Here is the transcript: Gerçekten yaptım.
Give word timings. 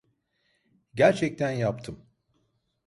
Gerçekten 0.93 1.51
yaptım. 1.51 2.05